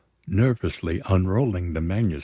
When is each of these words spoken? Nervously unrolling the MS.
Nervously 0.33 0.99
unrolling 1.07 1.73
the 1.73 1.79
MS. 1.81 2.19